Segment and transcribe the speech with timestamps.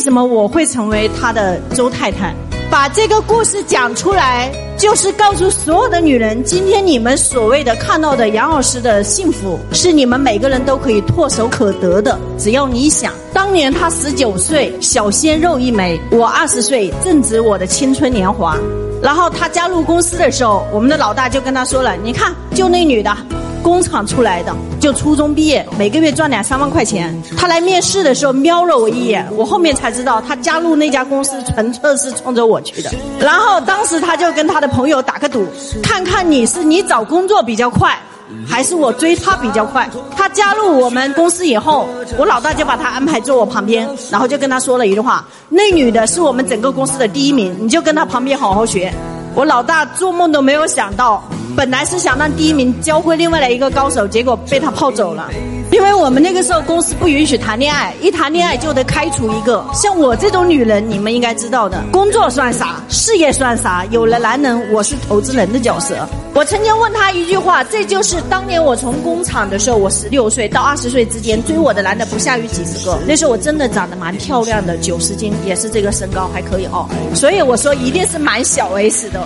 [0.00, 2.34] 为什么我会成为他的周太太？
[2.70, 12.18] 把这个故事讲出来，就是告诉所有的女人，今天你们所谓的看到的杨老师的幸福，是你们每个人都可以唾手可得的。
[12.38, 18.56] 只要你想，当年他十九岁，小鲜肉一枚；我二十岁，正值我的青春年华。
[19.02, 23.14] 然后他加入公司的时候，我们的老大就跟他说了：“你看，就那女的。”
[23.62, 27.14] 工厂出来的，就初中毕业，每个月赚两三万块钱。
[27.36, 32.90] 他来面试的时候瞄了我一眼，我后面才知道他加入那家公司纯粹是冲着我去的。
[33.18, 35.46] 然后当时他就跟他的朋友打个赌，
[35.82, 37.98] 看看你是你找工作比较快，
[38.46, 39.88] 还是我追他比较快。
[40.16, 48.92] 他加入我们公司以后，我老大就把他安排坐我旁边，然后就跟他说了一句话：那女的是我们整个公司的第一名，你就跟他旁边好好学。
[49.34, 51.22] 我老大做梦都没有想到。
[51.56, 55.28] 本来是想让第一名教会另外的一个高手，结果被他泡走了。
[55.72, 59.64] 因为我们那个时候公司不允许谈恋爱，一谈恋爱就得开除一个。
[59.72, 63.84] 像我这种女人，你们应该知道的，工作算啥，事业算啥？
[63.90, 65.96] 有了男人，我是投资人的角色。
[66.34, 72.98] 我曾经问他一句话，这就是当年我从工厂的时候，我十六岁到二十岁之间追我的男的不下于几十个。
[73.06, 76.88] 那时候我真的长得蛮漂亮的，九十斤，也是这个身高还可以哦。
[77.14, 79.20] 所以我说一定是蛮小 S 的。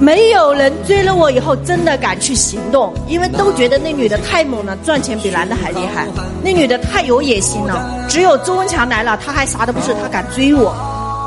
[0.00, 6.06] 没有人追了我以后真的敢去行动，因为都觉得那女的太猛了，赚钱比男的还厉害。
[6.42, 10.74] 那女的太有野心了，只有周文强来了，她还啥都不是，她敢追我。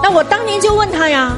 [0.03, 1.35] 那我当年就问她呀，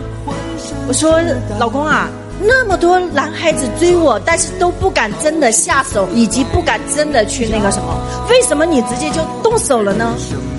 [0.88, 1.20] 我说
[1.60, 2.10] 老公啊，
[2.42, 7.96] 那么多男孩子追我，但是都不敢真的下手，以及不敢真的去那个什么，
[8.30, 10.14] 为什么你直接就动手了呢？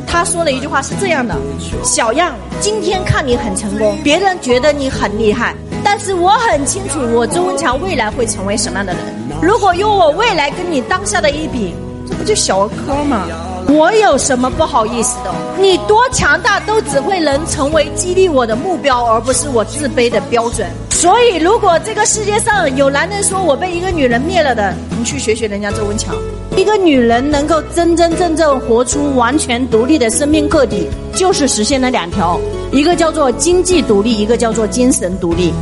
[0.06, 1.36] 他说了一句话是这样的：
[1.84, 5.54] 小样，今天看你很成功，别人觉得你很厉害。
[5.83, 9.03] 但是我很清楚，我周文强未来会成为什么样的人。
[9.42, 11.75] 如果用我未来跟你当下的一比，
[12.09, 13.27] 这不就小儿科吗？
[13.69, 15.33] 我有什么不好意思的？
[15.59, 20.69] 你多强大都只会能成为激励我的目标，而不是我自卑的标准。
[20.91, 26.15] 所以，如果这个世界上有男人说我被一个女人灭了的，你去学学人家周文强。
[26.56, 32.38] 一个女人能够真真正正活出完全独立的生命个体，就是实现了两条：
[32.72, 35.54] 一个叫做经济独立，一个叫做精神独立。